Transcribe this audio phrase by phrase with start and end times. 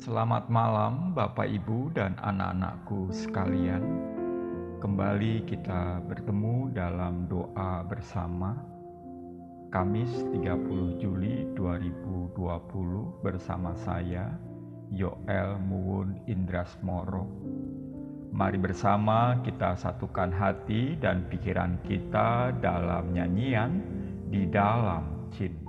[0.00, 3.84] Selamat malam, Bapak, Ibu, dan anak-anakku sekalian.
[4.80, 8.56] Kembali kita bertemu dalam doa bersama.
[9.68, 12.32] Kamis 30 Juli 2020
[13.20, 14.32] bersama saya,
[14.88, 17.28] Yoel Muwun Indrasmoro.
[18.32, 23.84] Mari bersama kita satukan hati dan pikiran kita dalam nyanyian
[24.32, 25.59] di dalam cinta.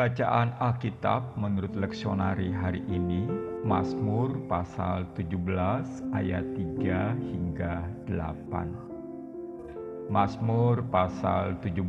[0.00, 3.28] Bacaan Alkitab menurut leksionari hari ini
[3.60, 5.36] Mazmur pasal 17
[6.16, 10.08] ayat 3 hingga 8.
[10.08, 11.84] Mazmur pasal 17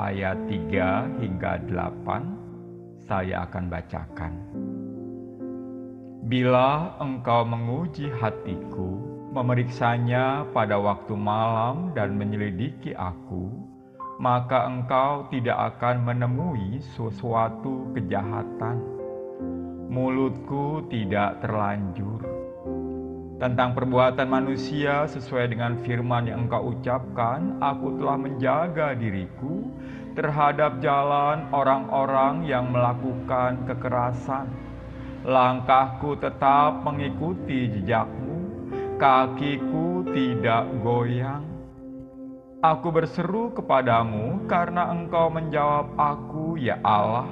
[0.00, 4.32] ayat 3 hingga 8 saya akan bacakan.
[6.24, 9.04] Bila engkau menguji hatiku,
[9.36, 13.73] memeriksanya pada waktu malam dan menyelidiki aku,
[14.24, 18.80] maka engkau tidak akan menemui sesuatu kejahatan.
[19.92, 22.24] Mulutku tidak terlanjur.
[23.36, 29.68] Tentang perbuatan manusia sesuai dengan firman yang engkau ucapkan, aku telah menjaga diriku
[30.16, 34.48] terhadap jalan orang-orang yang melakukan kekerasan.
[35.28, 38.40] Langkahku tetap mengikuti jejakmu,
[38.96, 41.53] kakiku tidak goyang.
[42.64, 47.28] Aku berseru kepadamu karena engkau menjawab aku, ya Allah.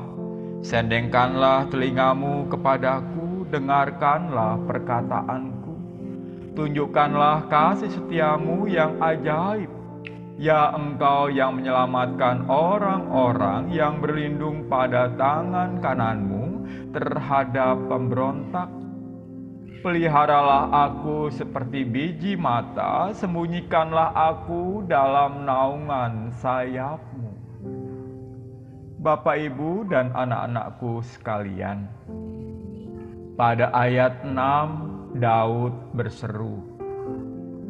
[0.61, 5.73] Sendengkanlah telingamu kepadaku, dengarkanlah perkataanku.
[6.53, 9.73] Tunjukkanlah kasih setiamu yang ajaib.
[10.37, 16.61] Ya engkau yang menyelamatkan orang-orang yang berlindung pada tangan kananmu
[16.93, 18.82] terhadap pemberontak.
[19.83, 27.35] Peliharalah aku seperti biji mata, sembunyikanlah aku dalam naungan sayapmu.
[29.03, 31.91] Bapak, Ibu, dan anak-anakku sekalian,
[33.35, 36.63] pada ayat 6 Daud berseru,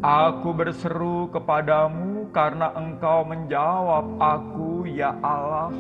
[0.05, 5.73] Aku berseru kepadamu karena engkau menjawab aku, ya Allah.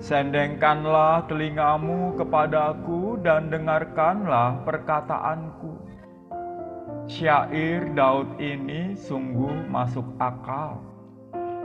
[0.00, 5.74] Sendengkanlah telingamu kepadaku dan dengarkanlah perkataanku.
[7.08, 10.84] Syair Daud ini sungguh masuk akal.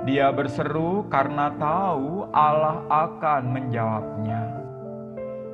[0.04, 4.42] Dia berseru karena tahu Allah akan menjawabnya.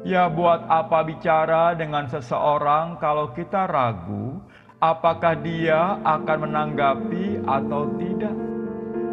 [0.01, 4.41] Ya buat apa bicara dengan seseorang kalau kita ragu
[4.79, 8.35] apakah dia akan menanggapi atau tidak?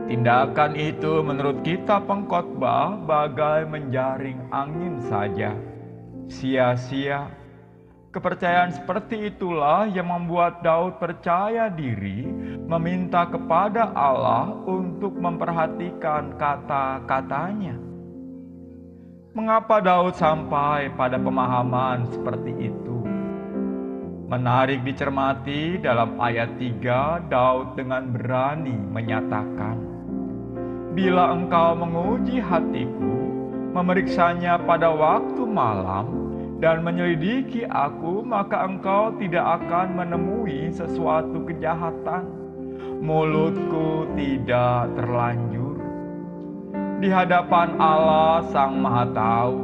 [0.07, 5.51] Tindakan itu menurut kita pengkhotbah bagai menjaring angin saja.
[6.27, 7.31] Sia-sia.
[8.11, 12.25] Kepercayaan seperti itulah yang membuat Daud percaya diri
[12.65, 17.77] meminta kepada Allah untuk memperhatikan kata-katanya.
[19.37, 22.97] Mengapa Daud sampai pada pemahaman seperti itu?
[24.27, 29.77] Menarik dicermati dalam ayat 3 Daud dengan berani menyatakan
[30.97, 33.26] Bila engkau menguji hatiku
[33.77, 36.09] Memeriksanya pada waktu malam
[36.57, 42.25] Dan menyelidiki aku Maka engkau tidak akan menemui sesuatu kejahatan.
[43.05, 45.77] Mulutku tidak terlanjur.
[47.05, 49.57] Di hadapan Allah Sang Maha Tahu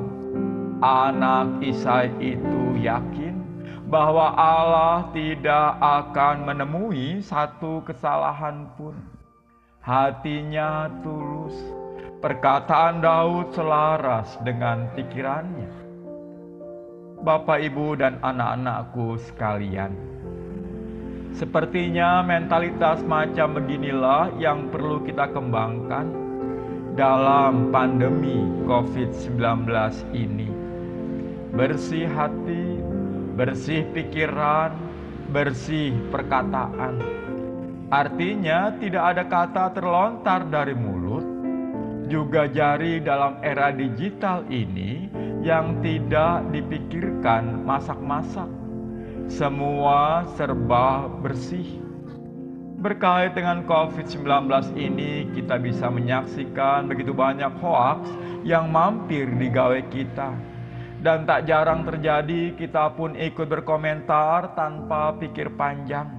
[0.85, 3.39] Anak Isai itu yakin
[3.87, 8.97] bahwa Allah tidak akan menemui satu kesalahan pun.
[9.85, 11.55] Hatinya tulus,
[12.23, 15.75] perkataan Daud selaras dengan pikirannya.
[17.27, 19.91] Bapak, Ibu, dan anak-anakku sekalian.
[21.35, 26.15] Sepertinya mentalitas macam beginilah yang perlu kita kembangkan
[26.95, 29.67] dalam pandemi COVID-19
[30.15, 30.51] ini.
[31.59, 32.79] Bersih hati,
[33.35, 34.79] bersih pikiran,
[35.35, 37.03] bersih perkataan.
[37.93, 41.12] Artinya, tidak ada kata terlontar dari mulut,
[42.07, 45.11] juga jari dalam era digital ini
[45.43, 48.47] yang tidak dipikirkan masak-masak.
[49.27, 51.83] Semua serba bersih.
[52.83, 54.27] Berkait dengan COVID-19
[54.75, 58.11] ini, kita bisa menyaksikan begitu banyak hoaks
[58.43, 60.35] yang mampir di gawe kita.
[61.03, 66.11] Dan tak jarang terjadi kita pun ikut berkomentar tanpa pikir panjang.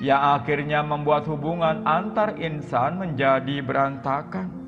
[0.00, 4.59] Yang akhirnya membuat hubungan antar insan menjadi berantakan.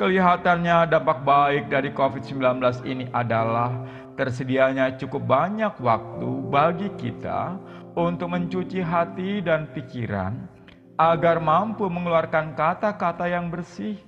[0.00, 2.40] Kelihatannya dampak baik dari COVID-19
[2.88, 3.84] ini adalah
[4.16, 7.60] tersedianya cukup banyak waktu bagi kita
[7.92, 10.48] untuk mencuci hati dan pikiran
[10.96, 14.00] agar mampu mengeluarkan kata-kata yang bersih,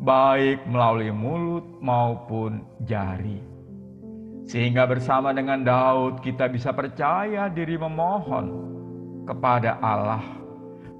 [0.00, 3.44] baik melalui mulut maupun jari.
[4.48, 8.48] Sehingga bersama dengan Daud kita bisa percaya diri memohon
[9.28, 10.24] kepada Allah,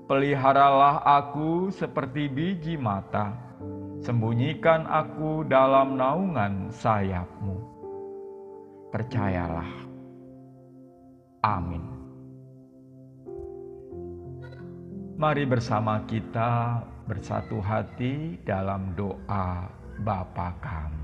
[0.04, 3.53] peliharalah aku seperti biji mata
[4.04, 7.56] Sembunyikan aku dalam naungan sayapmu.
[8.92, 9.72] Percayalah.
[11.40, 11.80] Amin.
[15.16, 19.72] Mari bersama kita bersatu hati dalam doa
[20.04, 21.03] Bapa kami.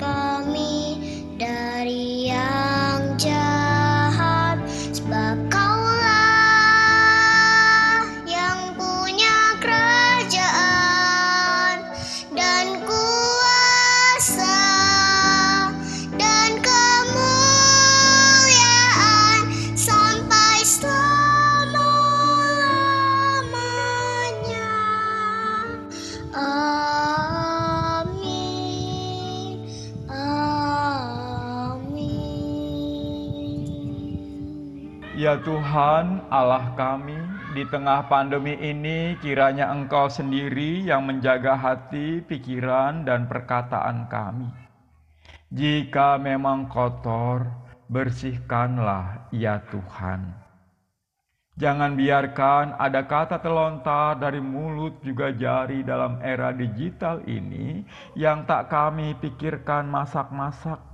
[0.00, 0.39] か。
[35.30, 37.14] Ya Tuhan, Allah kami,
[37.54, 44.50] di tengah pandemi ini kiranya Engkau sendiri yang menjaga hati, pikiran, dan perkataan kami.
[45.54, 47.46] Jika memang kotor,
[47.86, 50.34] bersihkanlah ya Tuhan.
[51.62, 57.86] Jangan biarkan ada kata terlontar dari mulut juga jari dalam era digital ini
[58.18, 60.89] yang tak kami pikirkan masak-masak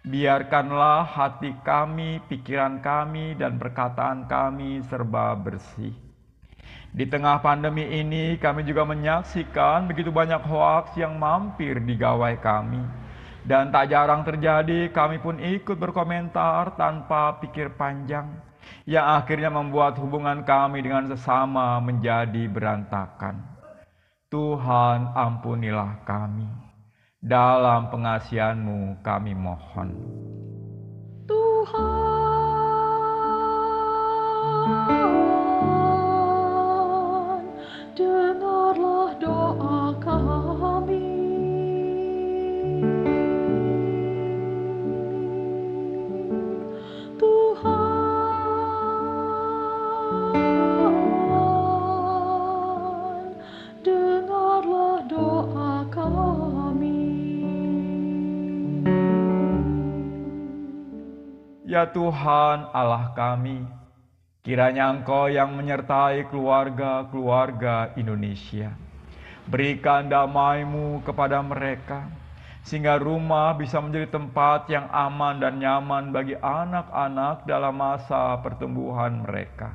[0.00, 5.92] Biarkanlah hati kami, pikiran kami, dan perkataan kami serba bersih.
[6.88, 12.80] Di tengah pandemi ini, kami juga menyaksikan begitu banyak hoaks yang mampir di gawai kami.
[13.44, 18.40] Dan tak jarang terjadi, kami pun ikut berkomentar tanpa pikir panjang,
[18.88, 23.36] yang akhirnya membuat hubungan kami dengan sesama menjadi berantakan.
[24.32, 26.69] Tuhan, ampunilah kami.
[27.20, 29.92] Dalam pengasihanmu kami mohon.
[31.28, 31.84] Tuhan,
[37.92, 40.69] dengarlah doa kami.
[61.70, 63.62] Ya Tuhan Allah kami,
[64.42, 68.74] kiranya Engkau yang menyertai keluarga-keluarga Indonesia.
[69.46, 72.10] Berikan damai-Mu kepada mereka,
[72.66, 79.70] sehingga rumah bisa menjadi tempat yang aman dan nyaman bagi anak-anak dalam masa pertumbuhan mereka.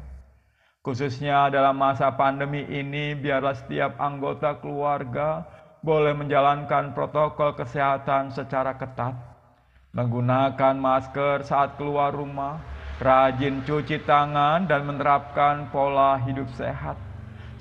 [0.83, 5.47] Khususnya dalam masa pandemi ini, biarlah setiap anggota keluarga
[5.79, 9.34] boleh menjalankan protokol kesehatan secara ketat,
[9.95, 12.59] menggunakan masker saat keluar rumah,
[12.99, 16.99] rajin cuci tangan, dan menerapkan pola hidup sehat.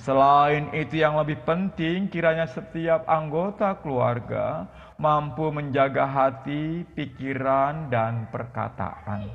[0.03, 9.31] Selain itu, yang lebih penting, kiranya setiap anggota keluarga mampu menjaga hati, pikiran, dan perkataan.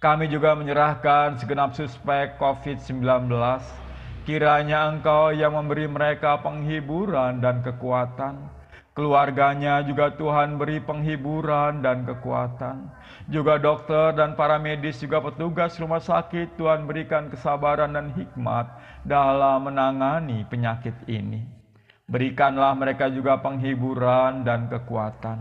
[0.00, 3.28] Kami juga menyerahkan segenap suspek COVID-19
[4.30, 8.59] Kiranya Engkau yang memberi mereka penghiburan dan kekuatan.
[8.90, 12.90] Keluarganya juga Tuhan beri penghiburan dan kekuatan.
[13.30, 18.66] Juga dokter dan para medis juga petugas rumah sakit Tuhan berikan kesabaran dan hikmat
[19.06, 21.46] dalam menangani penyakit ini.
[22.10, 25.38] Berikanlah mereka juga penghiburan dan kekuatan.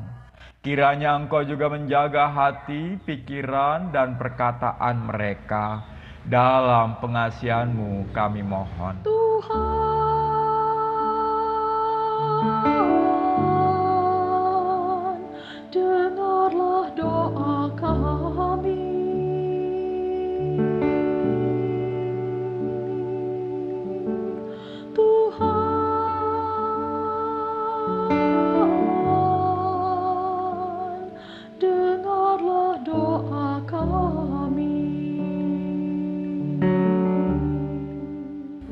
[0.62, 5.82] Kiranya Engkau juga menjaga hati, pikiran, dan perkataan mereka
[6.28, 9.02] dalam pengasihanmu kami mohon.
[9.02, 9.89] Tuhan,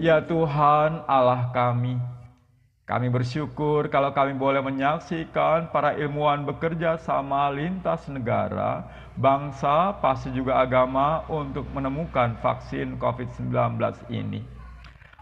[0.07, 1.99] Ya Tuhan Allah kami,
[2.87, 8.87] kami bersyukur kalau kami boleh menyaksikan para ilmuwan bekerja sama lintas negara,
[9.19, 13.51] bangsa, pasti juga agama untuk menemukan vaksin COVID-19
[14.07, 14.47] ini.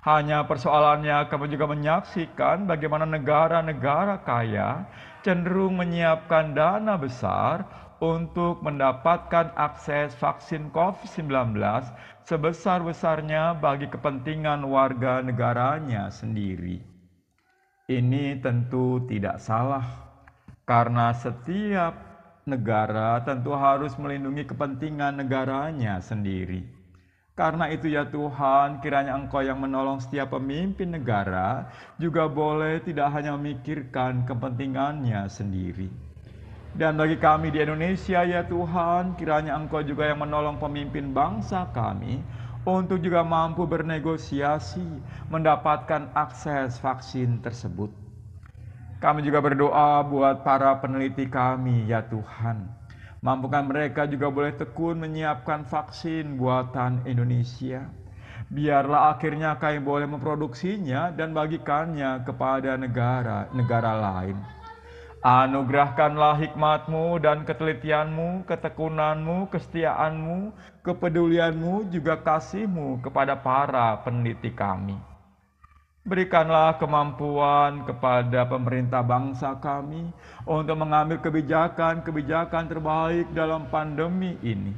[0.06, 4.86] Hanya persoalannya kami juga menyaksikan bagaimana negara-negara kaya
[5.26, 11.56] cenderung menyiapkan dana besar untuk mendapatkan akses vaksin COVID-19
[12.28, 16.82] sebesar-besarnya bagi kepentingan warga negaranya sendiri.
[17.86, 19.86] Ini tentu tidak salah,
[20.66, 21.94] karena setiap
[22.50, 26.66] negara tentu harus melindungi kepentingan negaranya sendiri.
[27.36, 31.68] Karena itu ya Tuhan, kiranya Engkau yang menolong setiap pemimpin negara
[32.00, 36.15] juga boleh tidak hanya memikirkan kepentingannya sendiri.
[36.76, 42.20] Dan bagi kami di Indonesia ya Tuhan, kiranya Engkau juga yang menolong pemimpin bangsa kami
[42.68, 44.84] untuk juga mampu bernegosiasi
[45.32, 47.88] mendapatkan akses vaksin tersebut.
[49.00, 52.68] Kami juga berdoa buat para peneliti kami ya Tuhan.
[53.24, 57.88] Mampukan mereka juga boleh tekun menyiapkan vaksin buatan Indonesia.
[58.52, 64.55] Biarlah akhirnya kami boleh memproduksinya dan bagikannya kepada negara-negara lain.
[65.26, 70.54] Anugerahkanlah hikmatmu dan ketelitianmu, ketekunanmu, kesetiaanmu,
[70.86, 74.94] kepedulianmu, juga kasihmu kepada para peneliti kami.
[76.06, 80.14] Berikanlah kemampuan kepada pemerintah bangsa kami
[80.46, 84.78] untuk mengambil kebijakan-kebijakan terbaik dalam pandemi ini.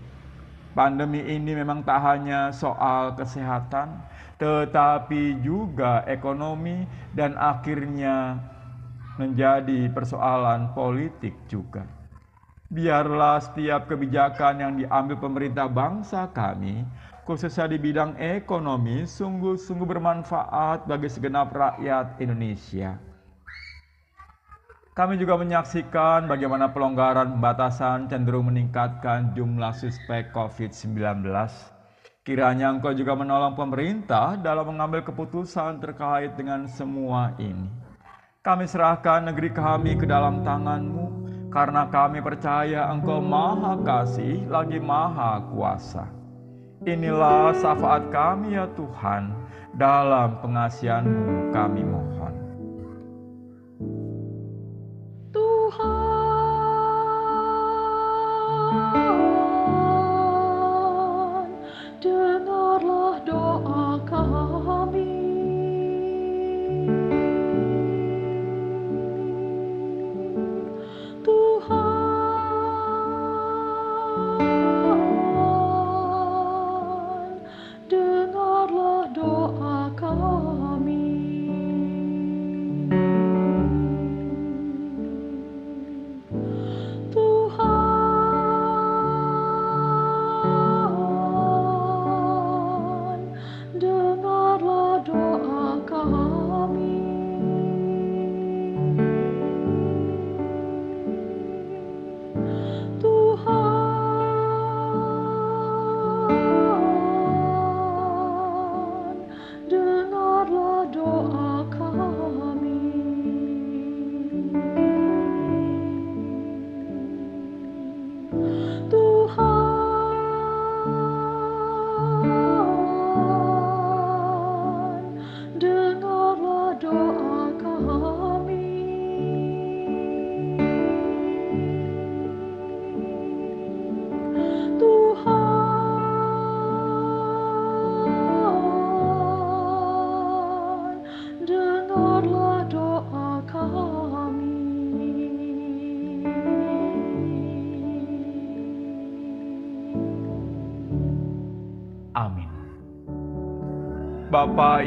[0.72, 4.00] Pandemi ini memang tak hanya soal kesehatan,
[4.40, 8.40] tetapi juga ekonomi dan akhirnya
[9.18, 11.86] menjadi persoalan politik juga.
[12.68, 16.84] Biarlah setiap kebijakan yang diambil pemerintah bangsa kami
[17.28, 22.96] khususnya di bidang ekonomi, sungguh-sungguh bermanfaat bagi segenap rakyat Indonesia.
[24.96, 31.22] Kami juga menyaksikan bagaimana pelonggaran pembatasan cenderung meningkatkan jumlah suspek COVID-19.
[32.26, 37.87] Kiranya Engkau juga menolong pemerintah dalam mengambil keputusan terkait dengan semua ini.
[38.48, 41.06] Kami serahkan negeri kami ke dalam tangan-Mu,
[41.52, 46.08] karena kami percaya Engkau maha kasih lagi maha kuasa.
[46.88, 49.36] Inilah syafaat kami ya Tuhan,
[49.76, 52.37] dalam pengasihan-Mu kami mohon.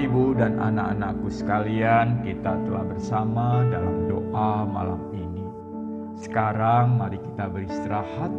[0.00, 5.45] Ibu, dan anak-anakku sekalian, kita telah bersama dalam doa malam ini.
[6.16, 8.33] Sekarang mari kita beristirahat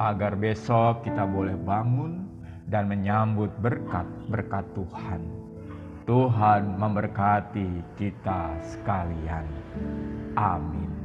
[0.00, 2.24] agar besok kita boleh bangun
[2.72, 5.20] dan menyambut berkat-berkat Tuhan.
[6.08, 9.44] Tuhan memberkati kita sekalian.
[10.32, 10.95] Amin.